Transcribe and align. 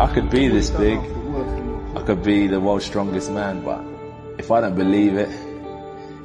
I 0.00 0.06
could 0.06 0.30
be 0.30 0.48
this 0.48 0.70
big. 0.70 0.98
I 1.94 2.00
could 2.00 2.22
be 2.22 2.46
the 2.46 2.58
world's 2.58 2.86
strongest 2.86 3.30
man, 3.30 3.62
but 3.62 3.84
if 4.38 4.50
I 4.50 4.62
don't 4.62 4.74
believe 4.74 5.14
it, 5.14 5.28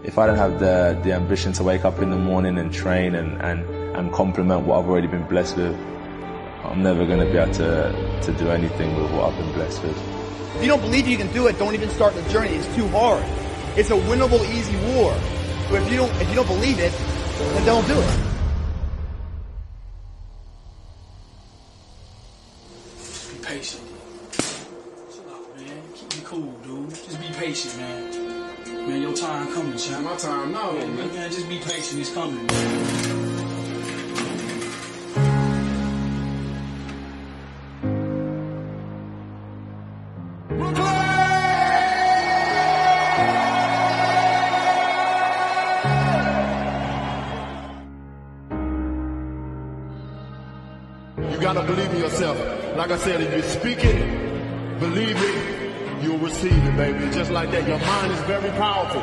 if 0.05 0.17
I 0.17 0.27
don't 0.27 0.37
have 0.37 0.61
the, 0.61 0.97
the 1.03 1.11
ambition 1.11 1.51
to 1.53 1.63
wake 1.63 1.83
up 1.83 1.99
in 2.01 2.09
the 2.09 2.17
morning 2.17 2.57
and 2.57 2.71
train 2.71 3.15
and, 3.15 3.41
and, 3.41 3.65
and 3.97 4.13
complement 4.13 4.61
what 4.65 4.79
I've 4.79 4.89
already 4.89 5.07
been 5.07 5.27
blessed 5.27 5.57
with, 5.57 5.75
I'm 6.63 6.83
never 6.83 7.05
going 7.05 7.19
to 7.19 7.25
be 7.25 7.37
able 7.37 7.53
to, 7.55 8.21
to 8.21 8.31
do 8.37 8.47
anything 8.49 8.95
with 8.95 9.11
what 9.11 9.33
I've 9.33 9.37
been 9.37 9.51
blessed 9.51 9.83
with. 9.83 9.97
If 10.55 10.61
you 10.61 10.69
don't 10.69 10.79
believe 10.79 11.05
you 11.05 11.17
can 11.17 11.31
do 11.33 11.47
it, 11.47 11.59
don't 11.59 11.73
even 11.73 11.89
start 11.89 12.13
the 12.15 12.23
journey. 12.29 12.51
It's 12.51 12.73
too 12.77 12.87
hard. 12.87 13.25
It's 13.77 13.89
a 13.89 13.99
winnable, 14.07 14.39
easy 14.55 14.77
war. 14.95 15.13
But 15.69 15.81
if 15.81 15.91
you 15.91 15.97
don't, 15.97 16.15
if 16.21 16.29
you 16.29 16.35
don't 16.35 16.47
believe 16.47 16.79
it, 16.79 16.93
then 16.93 17.65
don't 17.65 17.85
do 17.89 17.99
it. 17.99 18.34
Patient. 23.45 23.83
Chill 25.13 25.23
out, 25.31 25.57
man. 25.57 25.81
Keep 25.93 26.17
it 26.17 26.25
cool, 26.25 26.51
dude. 26.63 26.89
Just 26.89 27.21
be 27.21 27.27
patient, 27.37 27.77
man. 27.77 28.89
Man, 28.89 29.01
your 29.01 29.13
time 29.13 29.53
coming, 29.53 29.77
champ. 29.77 30.03
My 30.03 30.15
time 30.15 30.51
now, 30.51 30.71
man. 30.71 30.95
man, 30.95 31.31
just 31.31 31.47
be 31.47 31.59
patient. 31.59 32.01
It's 32.01 32.13
coming, 32.13 32.45
man. 32.47 33.04
Yourself. 52.19 52.77
Like 52.77 52.91
I 52.91 52.97
said, 52.97 53.21
if 53.21 53.33
you 53.33 53.41
speak 53.43 53.83
it, 53.83 54.79
believe 54.79 55.17
it, 55.17 56.03
you'll 56.03 56.17
receive 56.17 56.53
it, 56.53 56.77
baby. 56.77 57.11
Just 57.13 57.31
like 57.31 57.51
that. 57.51 57.67
Your 57.67 57.79
mind 57.79 58.11
is 58.11 58.21
very 58.21 58.49
powerful. 58.51 59.01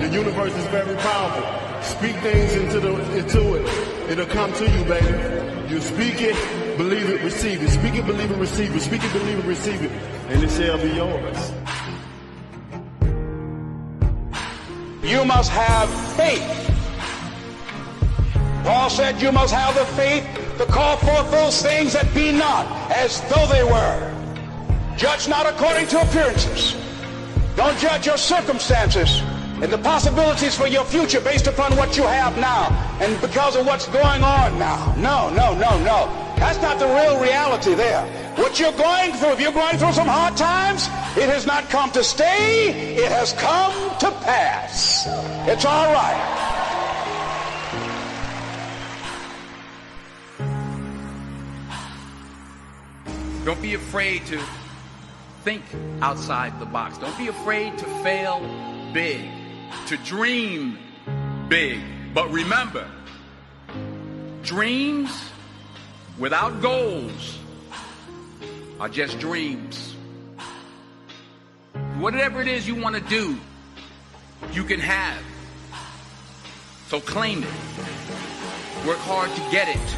The 0.00 0.08
universe 0.08 0.54
is 0.54 0.66
very 0.68 0.96
powerful. 0.96 1.82
Speak 1.82 2.16
things 2.16 2.54
into 2.54 2.80
the 2.80 3.18
into 3.18 3.54
it. 3.54 4.10
It'll 4.10 4.26
come 4.26 4.52
to 4.54 4.64
you, 4.64 4.84
baby. 4.84 5.72
You 5.72 5.80
speak 5.80 6.20
it, 6.20 6.78
believe 6.78 7.08
it, 7.10 7.22
receive 7.22 7.62
it. 7.62 7.68
Speak 7.68 7.94
it, 7.96 8.06
believe 8.06 8.30
it, 8.30 8.38
receive 8.38 8.74
it. 8.74 8.80
Speak 8.80 9.04
it, 9.04 9.12
believe 9.12 9.38
it, 9.38 9.44
receive 9.44 9.82
it. 9.82 9.90
And 10.28 10.42
it 10.42 10.50
shall 10.50 10.78
be 10.78 10.88
yours. 10.88 11.52
You 15.02 15.24
must 15.24 15.50
have 15.50 15.90
faith. 16.16 16.60
Paul 18.64 18.88
said 18.88 19.20
you 19.20 19.32
must 19.32 19.52
have 19.52 19.74
the 19.74 19.84
faith 19.96 20.43
to 20.58 20.66
call 20.66 20.96
forth 20.98 21.30
those 21.30 21.62
things 21.62 21.92
that 21.92 22.12
be 22.14 22.30
not 22.32 22.66
as 22.90 23.20
though 23.32 23.46
they 23.46 23.64
were. 23.64 24.10
Judge 24.96 25.28
not 25.28 25.46
according 25.46 25.88
to 25.88 26.00
appearances. 26.00 26.76
Don't 27.56 27.78
judge 27.78 28.06
your 28.06 28.16
circumstances 28.16 29.20
and 29.62 29.72
the 29.72 29.78
possibilities 29.78 30.56
for 30.56 30.66
your 30.66 30.84
future 30.84 31.20
based 31.20 31.46
upon 31.46 31.76
what 31.76 31.96
you 31.96 32.02
have 32.02 32.36
now 32.38 32.68
and 33.00 33.20
because 33.20 33.56
of 33.56 33.66
what's 33.66 33.86
going 33.88 34.22
on 34.22 34.58
now. 34.58 34.94
No, 34.96 35.30
no, 35.30 35.54
no, 35.54 35.78
no. 35.82 36.34
That's 36.36 36.60
not 36.60 36.78
the 36.78 36.86
real 36.86 37.20
reality 37.20 37.74
there. 37.74 38.04
What 38.36 38.58
you're 38.58 38.72
going 38.72 39.12
through, 39.12 39.30
if 39.30 39.40
you're 39.40 39.52
going 39.52 39.78
through 39.78 39.92
some 39.92 40.08
hard 40.08 40.36
times, 40.36 40.86
it 41.16 41.28
has 41.28 41.46
not 41.46 41.70
come 41.70 41.90
to 41.92 42.02
stay, 42.02 42.96
it 42.96 43.10
has 43.10 43.32
come 43.34 43.72
to 43.98 44.10
pass. 44.22 45.06
It's 45.48 45.64
all 45.64 45.92
right. 45.92 46.43
Don't 53.44 53.60
be 53.60 53.74
afraid 53.74 54.24
to 54.26 54.40
think 55.42 55.62
outside 56.00 56.58
the 56.58 56.64
box. 56.64 56.96
Don't 56.96 57.16
be 57.18 57.28
afraid 57.28 57.76
to 57.76 57.84
fail 58.02 58.40
big, 58.94 59.28
to 59.88 59.98
dream 59.98 60.78
big. 61.48 61.78
But 62.14 62.30
remember, 62.30 62.88
dreams 64.42 65.10
without 66.18 66.62
goals 66.62 67.38
are 68.80 68.88
just 68.88 69.18
dreams. 69.18 69.94
Whatever 71.98 72.40
it 72.40 72.48
is 72.48 72.66
you 72.66 72.74
want 72.76 72.94
to 72.94 73.02
do, 73.02 73.38
you 74.52 74.64
can 74.64 74.80
have. 74.80 75.22
So 76.88 76.98
claim 76.98 77.42
it. 77.42 78.86
Work 78.86 78.98
hard 78.98 79.30
to 79.34 79.40
get 79.50 79.68
it. 79.68 79.90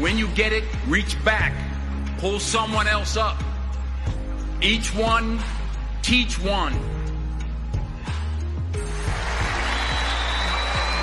When 0.00 0.18
you 0.18 0.26
get 0.28 0.52
it, 0.52 0.64
reach 0.88 1.22
back. 1.24 1.52
Pull 2.22 2.38
someone 2.38 2.86
else 2.86 3.16
up. 3.16 3.36
Each 4.60 4.94
one, 4.94 5.40
teach 6.02 6.38
one. 6.38 6.72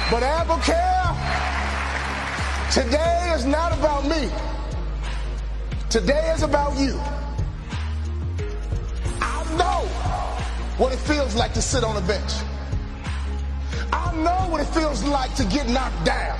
But 0.09 0.23
Apple 0.23 0.59
Care, 0.59 1.11
today 2.71 3.33
is 3.35 3.45
not 3.45 3.77
about 3.77 4.05
me. 4.05 4.29
Today 5.89 6.31
is 6.33 6.41
about 6.41 6.79
you. 6.79 6.97
I 9.19 9.43
know 9.57 9.87
what 10.77 10.93
it 10.93 10.99
feels 10.99 11.35
like 11.35 11.53
to 11.55 11.61
sit 11.61 11.83
on 11.83 11.97
a 11.97 12.07
bench. 12.07 12.31
I 13.91 14.15
know 14.23 14.49
what 14.49 14.61
it 14.61 14.67
feels 14.67 15.03
like 15.03 15.35
to 15.35 15.43
get 15.43 15.67
knocked 15.67 16.05
down. 16.05 16.39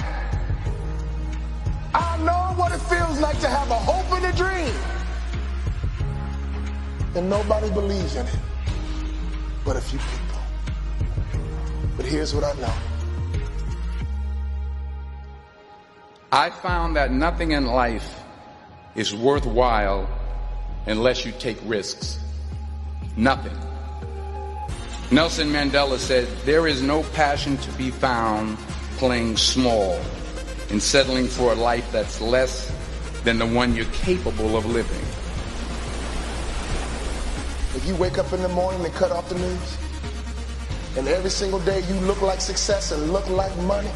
I 1.93 2.17
know 2.23 2.53
what 2.55 2.71
it 2.71 2.79
feels 2.83 3.19
like 3.19 3.41
to 3.41 3.49
have 3.49 3.69
a 3.71 3.75
hope 3.75 4.08
dream. 4.39 4.73
And 7.15 7.29
nobody 7.29 7.69
believes 7.71 8.15
in 8.15 8.25
it 8.25 8.39
but 9.65 9.75
a 9.75 9.81
few 9.81 9.99
people. 9.99 10.41
But 11.97 12.05
here's 12.05 12.33
what 12.33 12.43
I 12.43 12.53
know. 12.59 12.73
I 16.31 16.49
found 16.49 16.95
that 16.95 17.11
nothing 17.11 17.51
in 17.51 17.65
life 17.65 18.19
is 18.95 19.13
worthwhile 19.13 20.09
unless 20.87 21.25
you 21.25 21.31
take 21.33 21.57
risks. 21.65 22.19
Nothing. 23.17 23.57
Nelson 25.11 25.49
Mandela 25.49 25.97
said, 25.97 26.27
There 26.45 26.67
is 26.67 26.81
no 26.81 27.03
passion 27.13 27.57
to 27.57 27.71
be 27.73 27.91
found 27.91 28.57
playing 28.97 29.37
small 29.37 29.99
and 30.69 30.81
settling 30.81 31.27
for 31.27 31.51
a 31.51 31.55
life 31.55 31.91
that's 31.91 32.21
less 32.21 32.71
than 33.23 33.37
the 33.37 33.45
one 33.45 33.75
you're 33.75 33.85
capable 33.85 34.57
of 34.57 34.65
living. 34.65 35.01
If 37.75 37.85
you 37.87 37.95
wake 37.95 38.17
up 38.17 38.31
in 38.33 38.41
the 38.41 38.49
morning 38.49 38.83
and 38.83 38.93
cut 38.93 39.11
off 39.11 39.29
the 39.29 39.35
news, 39.35 39.77
and 40.97 41.07
every 41.07 41.29
single 41.29 41.59
day 41.59 41.81
you 41.87 41.95
look 42.01 42.21
like 42.21 42.41
success 42.41 42.91
and 42.91 43.13
look 43.13 43.29
like 43.29 43.55
money, 43.59 43.91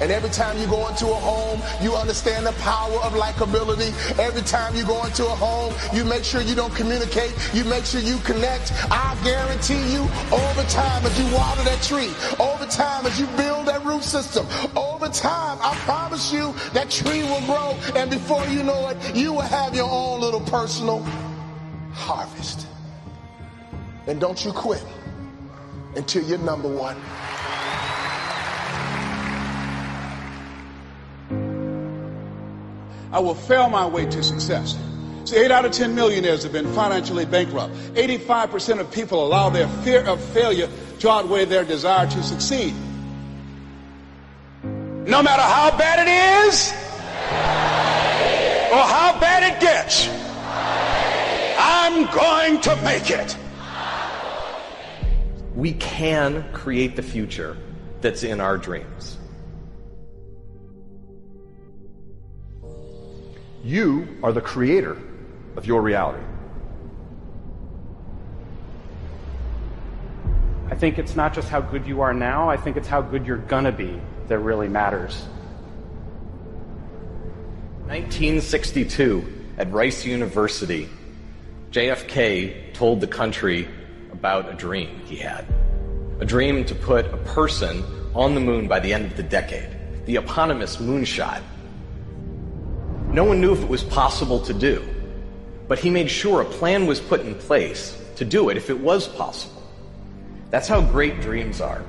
and 0.00 0.12
every 0.12 0.30
time 0.30 0.56
you 0.58 0.66
go 0.68 0.86
into 0.86 1.06
a 1.06 1.14
home, 1.14 1.60
you 1.82 1.94
understand 1.94 2.46
the 2.46 2.52
power 2.52 2.98
of 3.02 3.14
likability. 3.14 3.90
Every 4.16 4.42
time 4.42 4.76
you 4.76 4.84
go 4.84 5.04
into 5.04 5.24
a 5.24 5.34
home, 5.34 5.74
you 5.92 6.04
make 6.04 6.22
sure 6.22 6.40
you 6.40 6.54
don't 6.54 6.74
communicate. 6.74 7.34
You 7.52 7.64
make 7.64 7.84
sure 7.84 8.00
you 8.00 8.18
connect. 8.18 8.72
I 8.92 9.18
guarantee 9.24 9.82
you, 9.92 10.02
over 10.30 10.62
time, 10.70 11.04
as 11.04 11.18
you 11.18 11.34
water 11.34 11.62
that 11.64 11.82
tree, 11.82 12.12
over 12.38 12.64
time, 12.66 13.06
as 13.06 13.18
you 13.18 13.26
build 13.36 13.66
that 13.66 13.84
root 13.84 14.04
system, 14.04 14.46
over 14.76 14.87
time, 15.08 15.58
I 15.60 15.74
promise 15.84 16.32
you, 16.32 16.54
that 16.72 16.90
tree 16.90 17.22
will 17.22 17.40
grow. 17.42 17.76
And 17.94 18.10
before 18.10 18.44
you 18.46 18.62
know 18.62 18.88
it, 18.88 19.16
you 19.16 19.32
will 19.32 19.40
have 19.40 19.74
your 19.74 19.88
own 19.90 20.20
little 20.20 20.40
personal 20.40 21.02
harvest. 21.92 22.66
And 24.06 24.20
don't 24.20 24.42
you 24.44 24.52
quit 24.52 24.84
until 25.96 26.22
you're 26.24 26.38
number 26.38 26.68
one. 26.68 26.96
I 33.10 33.20
will 33.20 33.34
fail 33.34 33.68
my 33.68 33.86
way 33.86 34.06
to 34.06 34.22
success. 34.22 34.78
See, 35.24 35.36
8 35.36 35.50
out 35.50 35.64
of 35.64 35.72
10 35.72 35.94
millionaires 35.94 36.42
have 36.44 36.52
been 36.52 36.72
financially 36.72 37.24
bankrupt. 37.26 37.74
85% 37.94 38.80
of 38.80 38.90
people 38.90 39.26
allow 39.26 39.50
their 39.50 39.68
fear 39.82 40.02
of 40.02 40.22
failure 40.32 40.68
to 41.00 41.10
outweigh 41.10 41.44
their 41.44 41.64
desire 41.64 42.06
to 42.06 42.22
succeed. 42.22 42.74
No 45.08 45.22
matter 45.22 45.40
how 45.40 45.74
bad 45.78 46.06
it 46.06 46.48
is 46.50 46.70
or 48.70 48.84
how 48.84 49.18
bad 49.18 49.54
it 49.54 49.58
gets, 49.58 50.06
I'm 51.58 52.04
going 52.14 52.60
to 52.60 52.76
make 52.84 53.10
it. 53.10 53.34
We 55.56 55.72
can 55.72 56.44
create 56.52 56.94
the 56.94 57.02
future 57.02 57.56
that's 58.02 58.22
in 58.22 58.38
our 58.38 58.58
dreams. 58.58 59.16
You 63.64 64.06
are 64.22 64.32
the 64.32 64.42
creator 64.42 64.98
of 65.56 65.64
your 65.64 65.80
reality. 65.80 66.22
I 70.70 70.74
think 70.74 70.98
it's 70.98 71.16
not 71.16 71.32
just 71.32 71.48
how 71.48 71.62
good 71.62 71.86
you 71.86 72.02
are 72.02 72.12
now, 72.12 72.50
I 72.50 72.58
think 72.58 72.76
it's 72.76 72.88
how 72.88 73.00
good 73.00 73.24
you're 73.24 73.38
gonna 73.38 73.72
be 73.72 73.98
that 74.28 74.38
really 74.38 74.68
matters. 74.68 75.24
1962, 77.86 79.24
at 79.56 79.72
Rice 79.72 80.04
University, 80.04 80.88
JFK 81.70 82.74
told 82.74 83.00
the 83.00 83.06
country 83.06 83.66
about 84.12 84.48
a 84.48 84.54
dream 84.54 85.00
he 85.06 85.16
had. 85.16 85.46
A 86.20 86.24
dream 86.24 86.64
to 86.66 86.74
put 86.74 87.06
a 87.06 87.16
person 87.18 87.82
on 88.14 88.34
the 88.34 88.40
moon 88.40 88.68
by 88.68 88.80
the 88.80 88.92
end 88.92 89.06
of 89.06 89.16
the 89.16 89.22
decade. 89.22 89.70
The 90.06 90.16
eponymous 90.16 90.76
moonshot. 90.76 91.42
No 93.08 93.24
one 93.24 93.40
knew 93.40 93.52
if 93.52 93.62
it 93.62 93.68
was 93.68 93.82
possible 93.82 94.40
to 94.40 94.52
do, 94.52 94.86
but 95.66 95.78
he 95.78 95.88
made 95.88 96.10
sure 96.10 96.42
a 96.42 96.44
plan 96.44 96.86
was 96.86 97.00
put 97.00 97.20
in 97.20 97.34
place 97.34 97.98
to 98.16 98.24
do 98.24 98.50
it 98.50 98.56
if 98.56 98.68
it 98.68 98.78
was 98.78 99.08
possible. 99.08 99.62
That's 100.50 100.68
how 100.68 100.80
great 100.80 101.20
dreams 101.20 101.60
are. 101.60 101.82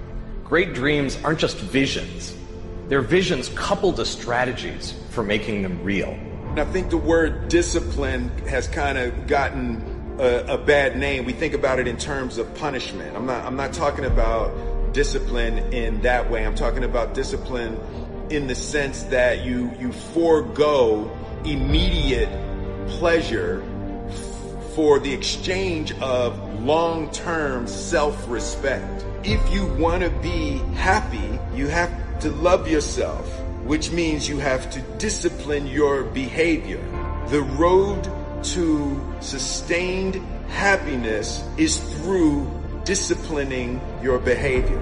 Great 0.49 0.73
dreams 0.73 1.15
aren't 1.23 1.37
just 1.37 1.57
visions. 1.57 2.35
They're 2.87 3.03
visions 3.03 3.49
coupled 3.49 3.97
to 3.97 4.05
strategies 4.05 4.95
for 5.11 5.23
making 5.23 5.61
them 5.61 5.83
real. 5.83 6.17
I 6.55 6.65
think 6.65 6.89
the 6.89 6.97
word 6.97 7.49
discipline 7.49 8.35
has 8.47 8.67
kind 8.67 8.97
of 8.97 9.27
gotten 9.27 10.17
a, 10.17 10.55
a, 10.55 10.57
bad 10.57 10.97
name. 10.97 11.25
We 11.25 11.33
think 11.33 11.53
about 11.53 11.77
it 11.77 11.87
in 11.87 11.97
terms 11.97 12.39
of 12.39 12.51
punishment. 12.55 13.15
I'm 13.15 13.27
not, 13.27 13.45
I'm 13.45 13.55
not 13.55 13.73
talking 13.73 14.05
about 14.05 14.91
discipline 14.91 15.71
in 15.71 16.01
that 16.01 16.31
way. 16.31 16.43
I'm 16.43 16.55
talking 16.55 16.83
about 16.83 17.13
discipline 17.13 17.79
in 18.31 18.47
the 18.47 18.55
sense 18.55 19.03
that 19.03 19.45
you, 19.45 19.71
you 19.79 19.91
forego 19.91 21.15
immediate 21.45 22.29
pleasure 22.87 23.63
for 24.73 24.97
the 24.97 25.13
exchange 25.13 25.91
of 25.99 26.63
long 26.63 27.11
term 27.11 27.67
self 27.67 28.27
respect. 28.27 29.05
If 29.23 29.51
you 29.51 29.65
want 29.65 30.03
to 30.03 30.09
be 30.09 30.59
happy, 30.75 31.39
you 31.53 31.67
have 31.67 32.19
to 32.21 32.31
love 32.31 32.69
yourself, 32.69 33.27
which 33.65 33.91
means 33.91 34.29
you 34.29 34.37
have 34.37 34.71
to 34.71 34.81
discipline 34.97 35.67
your 35.67 36.03
behavior. 36.03 36.79
The 37.27 37.41
road 37.41 38.09
to 38.43 39.17
sustained 39.19 40.15
happiness 40.47 41.43
is 41.57 41.79
through 41.95 42.49
disciplining 42.85 43.81
your 44.01 44.19
behavior. 44.19 44.81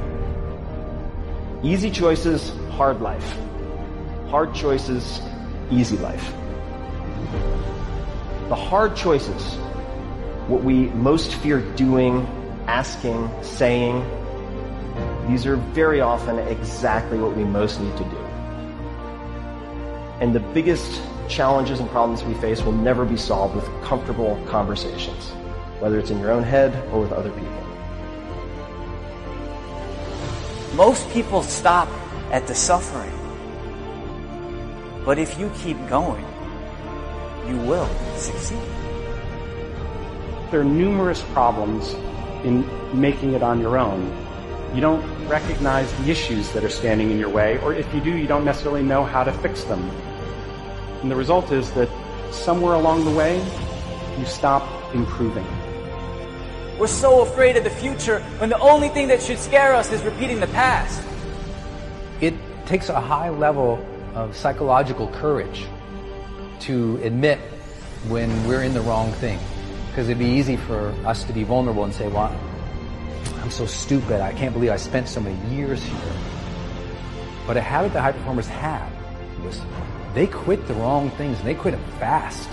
Easy 1.64 1.90
choices, 1.90 2.52
hard 2.70 3.02
life. 3.02 3.38
Hard 4.28 4.54
choices, 4.54 5.20
easy 5.72 5.98
life. 5.98 6.32
The 8.50 8.56
hard 8.56 8.96
choices, 8.96 9.56
what 10.48 10.64
we 10.64 10.90
most 10.90 11.34
fear 11.34 11.62
doing, 11.76 12.28
asking, 12.68 13.32
saying, 13.42 14.06
these 15.28 15.46
are 15.46 15.58
very 15.58 16.00
often 16.00 16.40
exactly 16.40 17.18
what 17.18 17.36
we 17.36 17.44
most 17.44 17.82
need 17.82 17.96
to 17.98 18.04
do. 18.04 18.18
And 20.22 20.34
the 20.34 20.40
biggest 20.40 21.02
challenges 21.28 21.80
and 21.80 21.90
problems 21.90 22.24
we 22.24 22.34
face 22.36 22.62
will 22.64 22.72
never 22.72 23.06
be 23.06 23.18
solved 23.18 23.56
with 23.56 23.66
comfortable 23.84 24.42
conversations, 24.48 25.32
whether 25.80 26.00
it's 26.00 26.10
in 26.10 26.20
your 26.20 26.32
own 26.32 26.44
head 26.44 26.74
or 26.92 27.02
with 27.02 27.12
other 27.12 27.32
people. 27.32 27.68
Most 30.76 31.10
people 31.10 31.42
stop 31.44 31.90
at 32.32 32.48
the 32.48 32.56
suffering. 32.56 33.12
But 35.04 35.20
if 35.20 35.38
you 35.40 35.52
keep 35.60 35.78
going, 35.88 36.26
you 37.48 37.58
will 37.58 37.90
succeed. 38.16 38.60
There 40.52 40.62
are 40.62 40.66
numerous 40.66 41.22
problems 41.34 41.94
in 42.44 42.66
making 42.94 43.34
it 43.34 43.44
on 43.44 43.60
your 43.60 43.78
own. 43.78 44.06
You 44.74 44.82
don't 44.82 45.17
recognize 45.28 45.92
the 46.00 46.10
issues 46.10 46.52
that 46.54 46.64
are 46.64 46.70
standing 46.70 47.12
in 47.12 47.20
your 47.20 47.30
way, 47.30 47.60
or 47.60 47.74
if 47.74 47.94
you 47.94 48.02
do, 48.02 48.16
you 48.16 48.28
don't 48.28 48.46
necessarily 48.46 48.84
know 48.84 49.04
how 49.04 49.24
to 49.24 49.32
fix 49.32 49.64
them. 49.64 49.82
And 51.02 51.12
the 51.12 51.16
result 51.16 51.52
is 51.52 51.72
that 51.72 51.90
somewhere 52.32 52.74
along 52.74 53.06
the 53.06 53.12
way, 53.12 53.38
you 54.18 54.26
stop 54.26 54.64
improving. 54.94 55.46
We're 56.80 56.88
so 56.88 57.22
afraid 57.22 57.58
of 57.58 57.64
the 57.64 57.70
future 57.70 58.20
when 58.40 58.50
the 58.50 58.60
only 58.60 58.90
thing 58.90 59.08
that 59.08 59.22
should 59.22 59.40
scare 59.40 59.74
us 59.74 59.92
is 59.92 60.04
repeating 60.04 60.40
the 60.40 60.48
past. 60.48 61.04
It 62.22 62.34
takes 62.66 62.90
a 62.90 63.00
high 63.00 63.30
level 63.30 63.84
of 64.14 64.36
psychological 64.36 65.08
courage 65.08 65.66
to 66.62 67.00
admit 67.04 67.40
when 68.08 68.30
we're 68.48 68.64
in 68.64 68.74
the 68.74 68.82
wrong 68.82 69.12
thing. 69.14 69.40
Because 69.90 70.10
it'd 70.10 70.20
be 70.20 70.26
easy 70.26 70.58
for 70.58 70.94
us 71.06 71.24
to 71.24 71.34
be 71.34 71.44
vulnerable 71.44 71.84
and 71.84 71.94
say, 71.94 72.08
well, 72.08 72.36
I'm 73.48 73.52
so 73.52 73.66
stupid. 73.66 74.20
I 74.20 74.34
can't 74.34 74.52
believe 74.52 74.72
I 74.72 74.76
spent 74.76 75.08
so 75.08 75.22
many 75.22 75.56
years 75.56 75.82
here. 75.82 76.14
But 77.48 77.56
a 77.56 77.62
habit 77.62 77.94
that 77.94 78.02
high 78.02 78.12
performers 78.12 78.48
have 78.48 78.92
was 79.42 79.62
they 80.14 80.28
quit 80.28 80.68
the 80.68 80.74
wrong 80.74 81.10
things 81.12 81.40
and 81.40 81.48
they 81.48 81.56
quit 81.56 81.72
them 81.72 81.92
fast. 81.98 82.50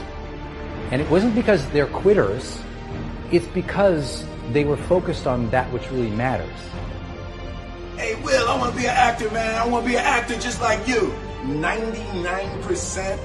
And 0.93 1.03
it 1.03 1.11
wasn't 1.11 1.35
because 1.35 1.69
they're 1.71 1.89
quitters, 1.89 2.61
it's 3.33 3.47
because 3.49 4.25
they 4.53 4.65
were 4.65 4.77
focused 4.77 5.27
on 5.27 5.51
that 5.51 5.67
which 5.73 5.91
really 5.91 6.11
matters. 6.11 6.57
Hey, 7.97 8.15
Will, 8.23 8.49
I 8.49 8.57
want 8.57 8.71
to 8.71 8.81
be 8.81 8.87
an 8.87 8.95
actor, 8.95 9.29
man. 9.33 9.61
I 9.61 9.67
want 9.67 9.85
to 9.87 9.91
be 9.91 9.97
an 9.97 10.05
actor 10.05 10.39
just 10.39 10.61
like 10.61 10.87
you. 10.87 11.13
99% 11.43 13.19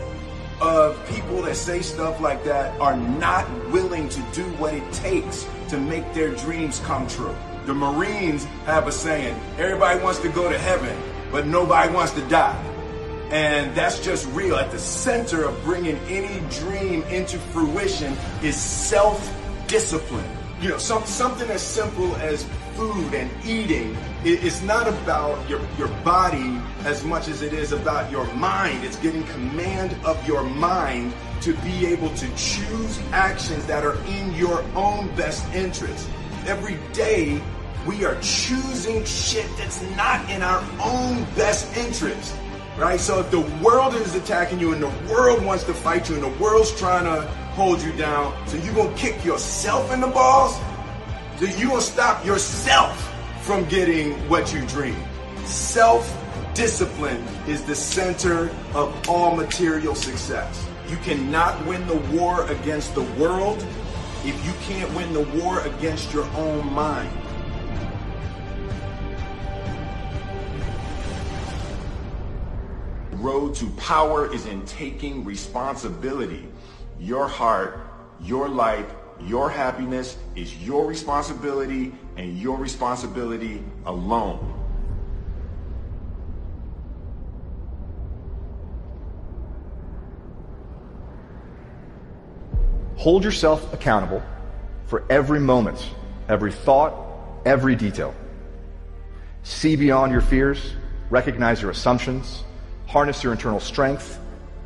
of 0.60 1.08
people 1.08 1.44
that 1.44 1.56
say 1.56 1.84
stuff 1.84 2.20
like 2.20 2.44
that 2.46 2.82
are 2.82 2.98
not 2.98 3.48
willing 3.70 4.10
to 4.10 4.22
do 4.34 4.46
what 4.54 4.74
it 4.74 4.92
takes 4.92 5.48
to 5.68 5.80
make 5.80 6.12
their 6.16 6.34
dreams 6.34 6.80
come 6.80 7.08
true. 7.08 7.36
The 7.70 7.76
Marines 7.76 8.46
have 8.66 8.88
a 8.88 8.92
saying 8.92 9.40
everybody 9.60 10.00
wants 10.00 10.18
to 10.22 10.30
go 10.30 10.50
to 10.50 10.58
heaven, 10.58 10.98
but 11.32 11.46
nobody 11.46 11.94
wants 11.94 12.14
to 12.14 12.22
die. 12.28 12.58
And 13.30 13.76
that's 13.76 14.00
just 14.00 14.28
real. 14.30 14.56
At 14.56 14.72
the 14.72 14.80
center 14.80 15.44
of 15.44 15.64
bringing 15.64 15.96
any 16.08 16.40
dream 16.50 17.04
into 17.04 17.38
fruition 17.38 18.18
is 18.42 18.56
self 18.56 19.22
discipline. 19.68 20.26
You 20.60 20.70
know, 20.70 20.78
some, 20.80 21.06
something 21.06 21.48
as 21.52 21.62
simple 21.62 22.16
as 22.16 22.44
food 22.74 23.14
and 23.14 23.30
eating 23.46 23.96
it's 24.24 24.64
not 24.64 24.88
about 24.88 25.48
your, 25.48 25.62
your 25.78 25.90
body 26.04 26.60
as 26.86 27.04
much 27.04 27.28
as 27.28 27.44
it 27.44 27.54
is 27.54 27.72
about 27.72 28.12
your 28.12 28.26
mind. 28.34 28.84
It's 28.84 28.98
getting 28.98 29.24
command 29.26 29.96
of 30.04 30.28
your 30.28 30.42
mind 30.42 31.14
to 31.42 31.56
be 31.58 31.86
able 31.86 32.10
to 32.16 32.28
choose 32.36 33.00
actions 33.12 33.68
that 33.68 33.86
are 33.86 34.04
in 34.06 34.34
your 34.34 34.64
own 34.76 35.16
best 35.16 35.48
interest. 35.54 36.10
Every 36.48 36.80
day, 36.94 37.40
we 37.86 38.06
are 38.06 38.20
choosing 38.22 39.04
shit 39.06 39.48
that's 39.58 39.82
not 39.96 40.30
in 40.30 40.42
our 40.42 40.64
own 40.84 41.24
best 41.36 41.76
interest 41.78 42.36
right? 42.80 43.00
So 43.00 43.20
if 43.20 43.30
the 43.30 43.42
world 43.62 43.94
is 43.94 44.16
attacking 44.16 44.60
you 44.60 44.72
and 44.72 44.82
the 44.82 45.12
world 45.12 45.44
wants 45.44 45.66
to 45.66 45.74
fight 45.74 46.10
you 46.10 46.16
and 46.16 46.24
the 46.24 46.42
world's 46.42 46.74
trying 46.80 47.04
to 47.04 47.28
hold 47.52 47.82
you 47.82 47.92
down, 47.94 48.34
so 48.48 48.58
you 48.58 48.72
gonna 48.72 48.96
kick 48.96 49.24
yourself 49.26 49.92
in 49.92 50.00
the 50.00 50.08
balls? 50.08 50.58
So 51.38 51.46
you 51.46 51.68
gonna 51.68 51.82
stop 51.82 52.26
yourself 52.26 53.14
from 53.42 53.66
getting 53.66 54.14
what 54.30 54.54
you 54.54 54.66
dream. 54.68 54.98
Self-discipline 55.44 57.22
is 57.48 57.64
the 57.64 57.76
center 57.76 58.50
of 58.74 59.10
all 59.10 59.36
material 59.36 59.96
success. 59.96 60.66
You 60.90 60.98
cannot 60.98 61.64
win 61.66 61.86
the 61.86 61.98
war 62.18 62.50
against 62.50 62.96
the 62.96 63.04
world 63.04 63.66
if 64.24 64.46
you 64.46 64.54
can't 64.62 64.92
win 64.96 65.14
the 65.14 65.24
war 65.42 65.62
against 65.62 66.14
your 66.14 66.26
own 66.36 66.72
mind. 66.74 67.12
Road 73.20 73.56
to 73.56 73.68
power 73.72 74.34
is 74.34 74.46
in 74.46 74.66
taking 74.66 75.24
responsibility. 75.26 76.48
Your 77.00 77.28
heart, 77.28 77.80
your 78.22 78.50
life, 78.50 78.86
your 79.22 79.50
happiness 79.50 80.18
is 80.36 80.56
your 80.66 80.86
responsibility 80.86 81.94
and 82.18 82.38
your 82.38 82.58
responsibility 82.58 83.64
alone. 83.86 84.56
Hold 92.96 93.24
yourself 93.24 93.74
accountable 93.74 94.22
for 94.86 95.06
every 95.10 95.40
moment, 95.40 95.94
every 96.28 96.52
thought, 96.52 96.94
every 97.46 97.76
detail. 97.76 98.14
See 99.44 99.78
beyond 99.78 100.12
your 100.12 100.22
fears, 100.22 100.74
recognize 101.10 101.62
your 101.62 101.72
assumptions, 101.72 102.44
harness 102.90 103.24
your 103.24 103.32
internal 103.32 103.60
strength, 103.60 104.20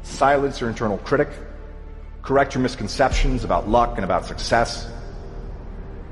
silence 0.03 0.62
your 0.62 0.70
internal 0.70 0.98
critic, 1.00 1.27
correct 2.22 2.56
your 2.56 2.63
misconceptions 2.63 3.44
about 3.44 3.68
luck 3.68 3.98
and 3.98 4.06
about 4.06 4.25
success, 4.25 4.89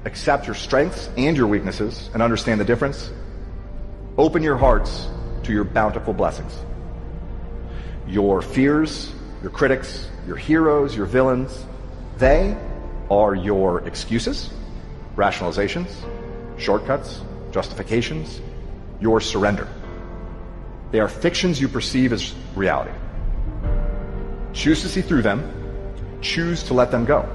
accept 0.04 0.46
your 0.46 0.56
strengths 0.56 1.10
and 1.16 1.38
your 1.38 1.48
weaknesses 1.48 2.10
and 2.14 2.22
understand 2.22 2.60
the 2.60 2.66
difference, 2.66 3.10
open 4.18 4.44
your 4.44 4.58
hearts 4.58 5.08
to 5.44 5.54
your 5.54 5.64
bountiful 5.64 6.14
blessings. 6.14 6.54
Your 8.08 8.42
fears, 8.42 9.10
your 9.42 9.52
critics, 9.52 10.10
your 10.28 10.36
heroes, 10.36 10.94
your 10.94 11.06
villains, 11.06 11.66
they 12.18 12.58
are 13.10 13.36
your 13.36 13.88
excuses, 13.88 14.50
rationalizations, 15.16 15.90
shortcuts, 16.58 17.22
justifications, 17.52 18.42
your 19.00 19.22
surrender. 19.22 19.66
They 20.92 21.00
are 21.00 21.08
fictions 21.08 21.60
you 21.60 21.68
perceive 21.68 22.14
as 22.14 22.34
reality. 22.56 22.92
Choose 24.54 24.82
to 24.82 24.90
see 24.90 25.02
through 25.02 25.22
them 25.22 25.58
choose 26.22 26.64
to 26.64 26.74
let 26.74 26.92
them 26.92 27.06
go. 27.06 27.28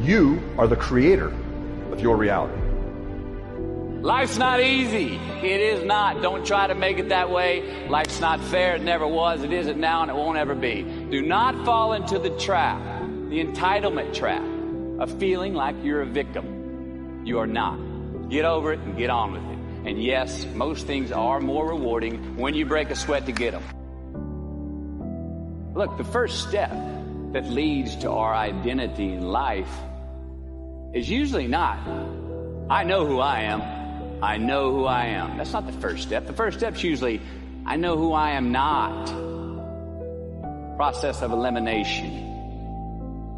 You 0.00 0.42
are 0.58 0.66
the 0.66 0.76
creator 0.76 1.32
of 1.92 2.00
your 2.00 2.16
reality. 2.16 2.58
Life's 4.00 4.36
not 4.36 4.60
easy. 4.60 5.14
It 5.42 5.60
is 5.60 5.84
not. 5.84 6.22
Don't 6.22 6.44
try 6.44 6.66
to 6.66 6.74
make 6.74 6.98
it 6.98 7.10
that 7.10 7.30
way. 7.30 7.86
Life's 7.88 8.20
not 8.20 8.40
fair. 8.40 8.74
It 8.74 8.82
never 8.82 9.06
was. 9.06 9.44
It 9.44 9.52
isn't 9.52 9.78
now, 9.78 10.02
and 10.02 10.10
it 10.10 10.14
won't 10.14 10.38
ever 10.38 10.56
be. 10.56 10.82
Do 10.82 11.22
not 11.22 11.64
fall 11.64 11.92
into 11.92 12.18
the 12.18 12.30
trap, 12.30 12.80
the 13.28 13.44
entitlement 13.44 14.12
trap, 14.12 14.42
of 14.98 15.16
feeling 15.20 15.54
like 15.54 15.76
you're 15.84 16.02
a 16.02 16.06
victim. 16.06 17.22
You 17.24 17.38
are 17.38 17.46
not. 17.46 17.78
Get 18.28 18.44
over 18.44 18.72
it 18.72 18.80
and 18.80 18.96
get 18.96 19.10
on 19.10 19.32
with 19.32 19.44
it. 19.44 19.51
And 19.84 20.02
yes, 20.02 20.46
most 20.54 20.86
things 20.86 21.10
are 21.10 21.40
more 21.40 21.68
rewarding 21.70 22.36
when 22.36 22.54
you 22.54 22.66
break 22.66 22.90
a 22.90 22.96
sweat 22.96 23.26
to 23.26 23.32
get 23.32 23.52
them. 23.52 23.62
Look, 25.74 25.96
the 25.96 26.04
first 26.04 26.48
step 26.48 26.70
that 27.32 27.48
leads 27.48 27.96
to 27.96 28.10
our 28.10 28.34
identity 28.34 29.12
in 29.12 29.22
life 29.22 29.70
is 30.94 31.10
usually 31.10 31.48
not, 31.48 31.78
I 32.70 32.84
know 32.84 33.06
who 33.06 33.18
I 33.18 33.40
am. 33.42 33.62
I 34.22 34.36
know 34.36 34.70
who 34.70 34.84
I 34.84 35.06
am. 35.06 35.36
That's 35.36 35.52
not 35.52 35.66
the 35.66 35.72
first 35.72 36.04
step. 36.04 36.26
The 36.26 36.32
first 36.32 36.58
step's 36.58 36.84
usually, 36.84 37.20
I 37.66 37.76
know 37.76 37.96
who 37.96 38.12
I 38.12 38.32
am 38.32 38.52
not. 38.52 39.06
Process 40.76 41.22
of 41.22 41.32
elimination. 41.32 42.28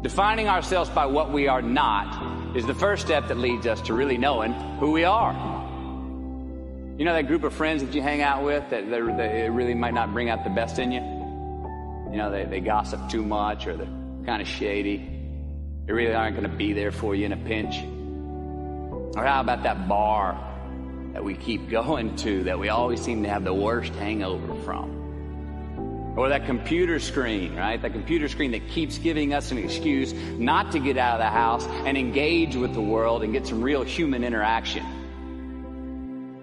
Defining 0.03 0.47
ourselves 0.47 0.91
by 0.91 1.07
what 1.07 1.31
we 1.31 1.47
are 1.47 1.63
not 1.63 2.55
is 2.55 2.67
the 2.67 2.75
first 2.75 3.03
step 3.03 3.29
that 3.29 3.37
leads 3.37 3.65
us 3.65 3.81
to 3.81 3.95
really 3.95 4.19
knowing 4.19 4.53
who 4.79 4.91
we 4.91 5.05
are. 5.05 5.64
You 6.97 7.03
know 7.03 7.11
that 7.11 7.27
group 7.27 7.43
of 7.43 7.53
friends 7.53 7.83
that 7.83 7.93
you 7.93 8.01
hang 8.01 8.21
out 8.21 8.45
with 8.45 8.69
that, 8.69 8.89
that, 8.89 9.17
that 9.17 9.51
really 9.51 9.73
might 9.73 9.93
not 9.93 10.13
bring 10.13 10.29
out 10.29 10.45
the 10.45 10.49
best 10.49 10.79
in 10.79 10.93
you? 10.93 11.01
You 12.09 12.17
know, 12.17 12.31
they, 12.31 12.45
they 12.45 12.61
gossip 12.61 13.09
too 13.09 13.21
much 13.21 13.67
or 13.67 13.75
they're 13.75 13.89
kind 14.25 14.41
of 14.41 14.47
shady. 14.47 14.97
They 15.85 15.91
really 15.91 16.13
aren't 16.13 16.37
going 16.37 16.49
to 16.49 16.55
be 16.55 16.71
there 16.71 16.93
for 16.93 17.13
you 17.13 17.25
in 17.25 17.33
a 17.33 17.37
pinch. 17.37 17.83
Or 19.17 19.25
how 19.25 19.41
about 19.41 19.63
that 19.63 19.89
bar 19.89 20.41
that 21.11 21.21
we 21.21 21.33
keep 21.35 21.69
going 21.69 22.15
to 22.17 22.45
that 22.45 22.57
we 22.57 22.69
always 22.69 23.01
seem 23.01 23.23
to 23.23 23.29
have 23.29 23.43
the 23.43 23.53
worst 23.53 23.93
hangover 23.95 24.55
from? 24.63 26.15
Or 26.17 26.29
that 26.29 26.45
computer 26.45 27.01
screen, 27.01 27.57
right? 27.57 27.81
That 27.81 27.91
computer 27.91 28.29
screen 28.29 28.51
that 28.51 28.69
keeps 28.69 28.97
giving 28.99 29.33
us 29.33 29.51
an 29.51 29.57
excuse 29.57 30.13
not 30.13 30.71
to 30.71 30.79
get 30.79 30.97
out 30.97 31.15
of 31.15 31.19
the 31.19 31.29
house 31.29 31.67
and 31.85 31.97
engage 31.97 32.55
with 32.55 32.73
the 32.73 32.79
world 32.79 33.21
and 33.21 33.33
get 33.33 33.45
some 33.45 33.61
real 33.61 33.83
human 33.83 34.23
interaction. 34.23 34.85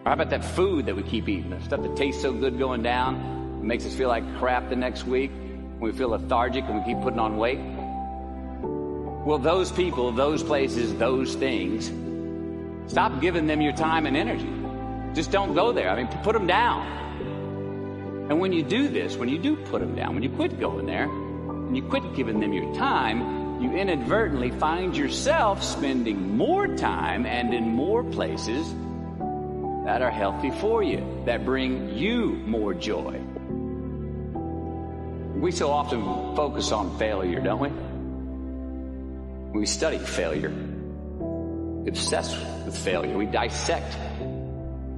How 0.04 0.14
about 0.14 0.30
that 0.30 0.44
food 0.44 0.86
that 0.86 0.96
we 0.96 1.04
keep 1.04 1.28
eating? 1.28 1.50
The 1.50 1.60
stuff 1.60 1.82
that 1.82 1.94
tastes 1.96 2.20
so 2.20 2.32
good 2.32 2.58
going 2.58 2.82
down, 2.82 3.60
it 3.60 3.64
makes 3.64 3.86
us 3.86 3.94
feel 3.94 4.08
like 4.08 4.24
crap 4.38 4.68
the 4.68 4.74
next 4.74 5.06
week. 5.06 5.30
We 5.78 5.92
feel 5.92 6.08
lethargic 6.08 6.64
and 6.64 6.80
we 6.80 6.84
keep 6.84 7.00
putting 7.02 7.20
on 7.20 7.36
weight. 7.36 7.60
Well, 9.24 9.38
those 9.38 9.70
people, 9.70 10.10
those 10.10 10.42
places, 10.42 10.92
those 10.96 11.36
things, 11.36 11.92
stop 12.90 13.20
giving 13.20 13.46
them 13.46 13.60
your 13.60 13.74
time 13.74 14.06
and 14.06 14.16
energy. 14.16 14.52
Just 15.14 15.30
don't 15.30 15.54
go 15.54 15.70
there. 15.70 15.88
I 15.88 15.94
mean, 15.94 16.08
put 16.24 16.32
them 16.32 16.48
down. 16.48 18.26
And 18.28 18.40
when 18.40 18.52
you 18.52 18.64
do 18.64 18.88
this, 18.88 19.16
when 19.16 19.28
you 19.28 19.38
do 19.38 19.54
put 19.54 19.80
them 19.80 19.94
down, 19.94 20.14
when 20.14 20.24
you 20.24 20.30
quit 20.30 20.58
going 20.58 20.86
there, 20.86 21.04
and 21.04 21.76
you 21.76 21.82
quit 21.84 22.02
giving 22.16 22.40
them 22.40 22.52
your 22.52 22.74
time, 22.74 23.62
you 23.62 23.70
inadvertently 23.70 24.50
find 24.50 24.96
yourself 24.96 25.62
spending 25.62 26.36
more 26.36 26.66
time 26.76 27.24
and 27.24 27.54
in 27.54 27.68
more 27.68 28.02
places 28.02 28.74
that 29.84 30.00
are 30.00 30.10
healthy 30.10 30.50
for 30.50 30.82
you, 30.82 31.22
that 31.26 31.44
bring 31.44 31.96
you 31.96 32.40
more 32.46 32.72
joy. 32.72 33.20
We 35.34 35.50
so 35.50 35.70
often 35.70 36.02
focus 36.36 36.70
on 36.70 36.98
failure, 36.98 37.40
don't 37.40 37.58
we? 37.58 37.68
We 39.58 39.66
study 39.66 39.98
failure, 39.98 40.50
we 40.50 41.88
obsess 41.88 42.34
with 42.64 42.78
failure, 42.78 43.16
we 43.18 43.26
dissect 43.26 43.96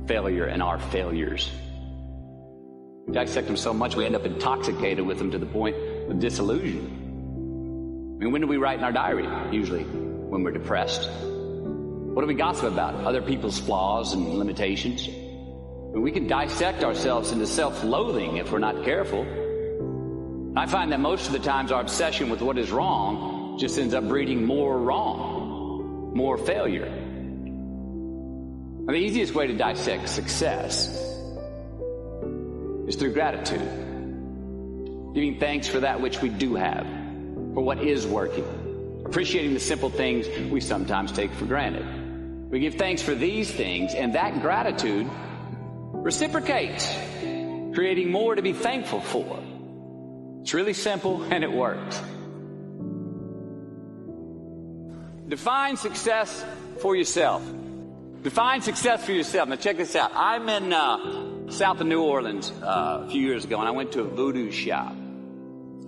failure 0.06 0.44
and 0.44 0.62
our 0.62 0.78
failures. 0.78 1.50
We 3.06 3.14
dissect 3.14 3.46
them 3.46 3.56
so 3.56 3.72
much 3.72 3.96
we 3.96 4.04
end 4.04 4.16
up 4.16 4.24
intoxicated 4.24 5.06
with 5.06 5.18
them 5.18 5.30
to 5.30 5.38
the 5.38 5.46
point 5.46 5.76
of 6.08 6.20
disillusion. 6.20 6.86
I 8.16 8.24
mean, 8.24 8.32
when 8.32 8.42
do 8.42 8.46
we 8.46 8.58
write 8.58 8.78
in 8.78 8.84
our 8.84 8.92
diary? 8.92 9.26
Usually 9.50 9.82
when 9.82 10.42
we're 10.42 10.52
depressed. 10.52 11.08
What 12.14 12.22
do 12.22 12.28
we 12.28 12.34
gossip 12.34 12.72
about? 12.72 12.94
Other 13.04 13.20
people's 13.20 13.58
flaws 13.58 14.14
and 14.14 14.38
limitations. 14.38 15.08
We 15.92 16.12
can 16.12 16.28
dissect 16.28 16.84
ourselves 16.84 17.32
into 17.32 17.44
self-loathing 17.44 18.36
if 18.36 18.52
we're 18.52 18.60
not 18.60 18.84
careful. 18.84 19.26
I 20.56 20.66
find 20.66 20.92
that 20.92 21.00
most 21.00 21.26
of 21.26 21.32
the 21.32 21.40
times 21.40 21.72
our 21.72 21.80
obsession 21.80 22.30
with 22.30 22.40
what 22.40 22.56
is 22.56 22.70
wrong 22.70 23.58
just 23.58 23.76
ends 23.80 23.94
up 23.94 24.04
breeding 24.04 24.46
more 24.46 24.78
wrong, 24.78 26.12
more 26.14 26.38
failure. 26.38 26.88
The 28.86 28.94
easiest 28.94 29.34
way 29.34 29.48
to 29.48 29.56
dissect 29.56 30.08
success 30.08 30.86
is 32.86 32.94
through 32.94 33.12
gratitude. 33.12 33.68
Giving 35.14 35.40
thanks 35.40 35.66
for 35.66 35.80
that 35.80 36.00
which 36.00 36.22
we 36.22 36.28
do 36.28 36.54
have, 36.54 36.86
for 37.54 37.60
what 37.60 37.82
is 37.82 38.06
working. 38.06 38.44
Appreciating 39.04 39.52
the 39.52 39.58
simple 39.58 39.90
things 39.90 40.28
we 40.52 40.60
sometimes 40.60 41.10
take 41.10 41.32
for 41.32 41.46
granted. 41.46 42.02
We 42.54 42.60
give 42.60 42.76
thanks 42.76 43.02
for 43.02 43.16
these 43.16 43.50
things, 43.50 43.94
and 43.94 44.14
that 44.14 44.40
gratitude 44.40 45.10
reciprocates, 45.90 46.88
creating 47.74 48.12
more 48.12 48.36
to 48.36 48.42
be 48.42 48.52
thankful 48.52 49.00
for. 49.00 49.42
It's 50.40 50.54
really 50.54 50.72
simple 50.72 51.24
and 51.24 51.42
it 51.42 51.50
works. 51.50 52.00
Define 55.26 55.76
success 55.76 56.44
for 56.80 56.94
yourself. 56.94 57.42
Define 58.22 58.60
success 58.62 59.04
for 59.04 59.10
yourself. 59.10 59.48
Now 59.48 59.56
check 59.56 59.76
this 59.76 59.96
out. 59.96 60.12
I'm 60.14 60.48
in 60.48 60.72
uh, 60.72 61.50
south 61.50 61.80
of 61.80 61.88
New 61.88 62.04
Orleans 62.04 62.52
uh, 62.62 63.02
a 63.04 63.10
few 63.10 63.20
years 63.20 63.44
ago, 63.44 63.58
and 63.58 63.66
I 63.66 63.72
went 63.72 63.90
to 63.94 64.02
a 64.02 64.04
voodoo 64.04 64.52
shop, 64.52 64.94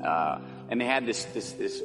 uh, 0.05 0.41
and 0.69 0.81
they 0.81 0.85
had 0.85 1.07
this 1.07 1.27
this 1.27 1.53
this 1.53 1.81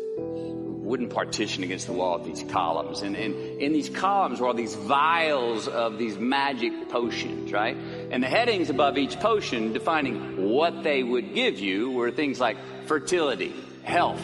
wooden 0.92 1.08
partition 1.08 1.64
against 1.64 1.88
the 1.88 1.94
wall 1.94 2.20
with 2.20 2.28
these 2.28 2.52
columns, 2.52 3.02
and, 3.02 3.16
and 3.16 3.34
in 3.62 3.72
these 3.72 3.90
columns 3.90 4.42
were 4.42 4.48
all 4.48 4.54
these 4.54 4.76
vials 4.76 5.70
of 5.70 5.98
these 5.98 6.18
magic 6.18 6.90
potions, 6.90 7.50
right? 7.54 7.78
And 8.12 8.22
the 8.22 8.28
headings 8.28 8.70
above 8.70 8.98
each 8.98 9.18
potion 9.22 9.72
defining 9.72 10.50
what 10.50 10.84
they 10.84 11.02
would 11.02 11.34
give 11.34 11.60
you 11.60 11.92
were 11.92 12.12
things 12.12 12.42
like 12.42 12.58
fertility, 12.88 13.56
health, 13.84 14.22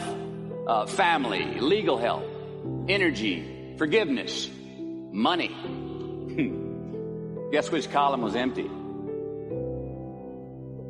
uh, 0.67 0.85
family, 0.87 1.45
legal 1.61 1.97
help, 1.97 2.25
energy, 2.89 3.75
forgiveness, 3.77 4.49
money. 5.13 5.55
Guess 7.53 7.71
which 7.71 7.89
column 7.91 8.21
was 8.21 8.35
empty? 8.35 8.69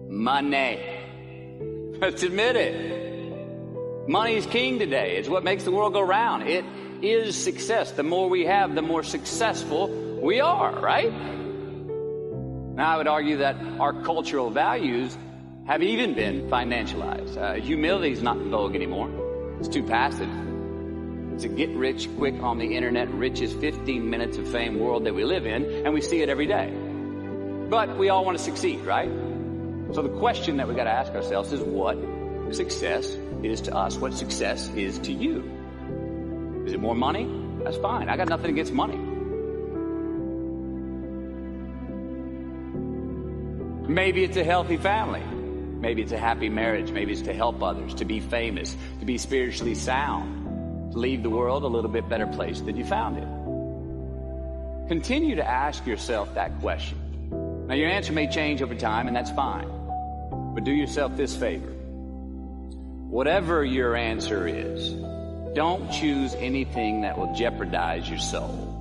Money. 0.09 0.79
Let's 2.01 2.23
admit 2.23 2.55
it. 2.55 3.06
Money 4.07 4.35
is 4.35 4.45
king 4.45 4.79
today. 4.79 5.17
It's 5.17 5.27
what 5.27 5.43
makes 5.43 5.65
the 5.65 5.71
world 5.71 5.91
go 5.91 6.01
round. 6.01 6.43
It 6.43 6.63
is 7.01 7.35
success. 7.35 7.91
The 7.91 8.03
more 8.03 8.29
we 8.29 8.45
have, 8.45 8.73
the 8.73 8.81
more 8.81 9.03
successful 9.03 9.89
we 10.21 10.39
are, 10.39 10.79
right? 10.79 11.11
Now, 11.11 12.93
I 12.93 12.97
would 12.97 13.07
argue 13.07 13.37
that 13.37 13.57
our 13.81 13.91
cultural 14.03 14.49
values 14.49 15.17
have 15.65 15.83
even 15.83 16.13
been 16.13 16.49
financialized. 16.49 17.35
Uh, 17.35 17.55
humility 17.55 18.13
is 18.13 18.23
not 18.23 18.37
in 18.37 18.49
vogue 18.49 18.75
anymore. 18.75 19.09
It's 19.59 19.67
too 19.67 19.83
passive. 19.83 20.29
It's 21.33 21.43
a 21.43 21.49
get 21.49 21.69
rich 21.71 22.07
quick 22.15 22.35
on 22.35 22.59
the 22.59 22.77
internet, 22.77 23.09
richest 23.09 23.59
15 23.59 24.09
minutes 24.09 24.37
of 24.37 24.47
fame 24.47 24.79
world 24.79 25.03
that 25.03 25.15
we 25.15 25.25
live 25.25 25.45
in, 25.45 25.65
and 25.85 25.93
we 25.93 25.99
see 25.99 26.21
it 26.21 26.29
every 26.29 26.47
day. 26.47 26.73
But 27.69 27.97
we 27.97 28.07
all 28.07 28.23
want 28.23 28.37
to 28.37 28.43
succeed, 28.43 28.79
right? 28.85 29.11
So 29.91 30.01
the 30.01 30.17
question 30.17 30.55
that 30.57 30.67
we 30.69 30.75
got 30.75 30.85
to 30.85 30.91
ask 30.91 31.11
ourselves 31.11 31.51
is 31.51 31.61
what 31.61 31.97
success 32.55 33.17
is 33.43 33.61
to 33.61 33.75
us? 33.75 33.97
What 33.97 34.13
success 34.13 34.69
is 34.69 34.99
to 34.99 35.11
you? 35.11 36.63
Is 36.65 36.73
it 36.73 36.79
more 36.79 36.95
money? 36.95 37.27
That's 37.63 37.77
fine. 37.77 38.09
I 38.09 38.17
got 38.17 38.29
nothing 38.29 38.51
against 38.51 38.73
money. 38.73 38.97
Maybe 43.87 44.23
it's 44.23 44.37
a 44.37 44.43
healthy 44.43 44.77
family. 44.77 45.21
Maybe 45.21 46.01
it's 46.01 46.11
a 46.11 46.17
happy 46.17 46.49
marriage. 46.49 46.91
Maybe 46.91 47.13
it's 47.13 47.21
to 47.23 47.33
help 47.33 47.63
others, 47.63 47.93
to 47.95 48.05
be 48.05 48.19
famous, 48.19 48.75
to 48.99 49.05
be 49.05 49.17
spiritually 49.17 49.75
sound, 49.75 50.91
to 50.91 50.97
leave 50.97 51.23
the 51.23 51.29
world 51.29 51.63
a 51.63 51.67
little 51.67 51.89
bit 51.89 52.09
better 52.09 52.27
place 52.27 52.59
than 52.61 52.75
you 52.75 52.83
found 52.83 53.17
it. 53.17 54.87
Continue 54.89 55.35
to 55.35 55.47
ask 55.47 55.85
yourself 55.85 56.33
that 56.35 56.59
question. 56.59 56.97
Now, 57.67 57.75
your 57.75 57.89
answer 57.89 58.13
may 58.13 58.27
change 58.27 58.61
over 58.61 58.75
time, 58.75 59.07
and 59.07 59.15
that's 59.15 59.31
fine. 59.31 59.69
But 60.53 60.63
do 60.63 60.71
yourself 60.71 61.15
this 61.15 61.35
favor. 61.35 61.76
Whatever 63.09 63.63
your 63.63 63.95
answer 63.95 64.45
is, 64.47 64.89
don't 65.55 65.89
choose 65.93 66.35
anything 66.35 67.01
that 67.01 67.17
will 67.17 67.33
jeopardize 67.33 68.09
your 68.09 68.19
soul. 68.19 68.73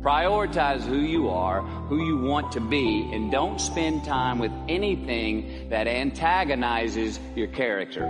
Prioritize 0.00 0.82
who 0.82 1.00
you 1.00 1.28
are, 1.28 1.60
who 1.62 2.06
you 2.06 2.18
want 2.18 2.52
to 2.52 2.60
be, 2.60 3.10
and 3.12 3.32
don't 3.32 3.60
spend 3.60 4.04
time 4.04 4.38
with 4.38 4.52
anything 4.68 5.68
that 5.70 5.88
antagonizes 5.88 7.18
your 7.34 7.48
character. 7.48 8.02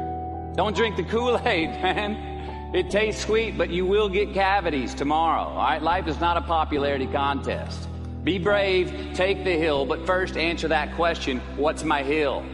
Don't 0.56 0.76
drink 0.76 0.96
the 0.96 1.04
Kool-Aid, 1.04 1.70
man. 1.82 2.74
It 2.74 2.90
tastes 2.90 3.24
sweet, 3.24 3.56
but 3.56 3.70
you 3.70 3.86
will 3.86 4.10
get 4.10 4.34
cavities 4.34 4.92
tomorrow. 4.94 5.44
All 5.44 5.56
right? 5.56 5.82
Life 5.82 6.06
is 6.06 6.20
not 6.20 6.36
a 6.36 6.42
popularity 6.42 7.06
contest. 7.06 7.88
Be 8.24 8.38
brave, 8.38 9.14
take 9.14 9.42
the 9.44 9.56
hill, 9.56 9.86
but 9.86 10.04
first 10.04 10.36
answer 10.36 10.68
that 10.68 10.94
question, 10.96 11.40
what's 11.56 11.82
my 11.82 12.02
hill? 12.02 12.44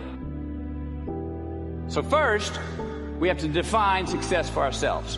So 1.94 2.02
first, 2.02 2.58
we 3.20 3.28
have 3.28 3.38
to 3.38 3.46
define 3.46 4.08
success 4.08 4.50
for 4.50 4.64
ourselves. 4.64 5.16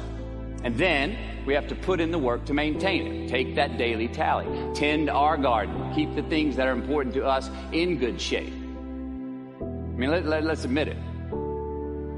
And 0.62 0.76
then 0.76 1.16
we 1.46 1.54
have 1.54 1.68
to 1.68 1.74
put 1.74 2.00
in 2.00 2.10
the 2.10 2.18
work 2.18 2.44
to 2.44 2.52
maintain 2.52 3.06
it. 3.06 3.28
Take 3.30 3.54
that 3.54 3.78
daily 3.78 4.08
tally. 4.08 4.74
Tend 4.74 5.08
our 5.08 5.38
garden. 5.38 5.94
Keep 5.94 6.14
the 6.16 6.22
things 6.24 6.56
that 6.56 6.68
are 6.68 6.72
important 6.72 7.14
to 7.14 7.24
us 7.24 7.48
in 7.72 7.96
good 7.96 8.20
shape. 8.20 8.52
I 8.52 9.64
mean, 9.64 10.10
let, 10.10 10.26
let, 10.26 10.44
let's 10.44 10.66
admit 10.66 10.88
it. 10.88 10.98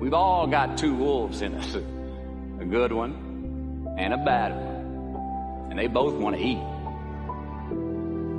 We've 0.01 0.13
all 0.13 0.49
got 0.49 0.77
two 0.77 0.93
wolves 0.93 1.41
in 1.41 1.55
us 1.55 1.75
a 2.61 2.65
good 2.65 2.91
one 2.91 3.95
and 3.97 4.13
a 4.13 4.19
bad 4.19 4.57
one. 4.57 5.69
And 5.71 5.79
they 5.79 5.87
both 5.87 6.15
want 6.15 6.35
to 6.35 6.43
eat. 6.43 6.59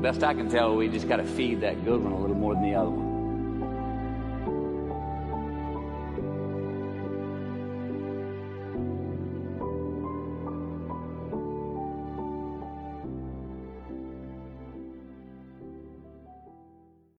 Best 0.01 0.21
I 0.21 0.33
can 0.33 0.49
tell, 0.49 0.75
we 0.75 0.89
just 0.89 1.07
got 1.07 1.17
to 1.17 1.25
feed 1.25 1.61
that 1.61 1.85
good 1.85 2.03
one 2.03 2.11
a 2.11 2.19
little 2.19 2.35
more 2.35 2.55
than 2.55 2.63
the 2.63 2.75
other 2.75 2.89
one. 2.89 3.08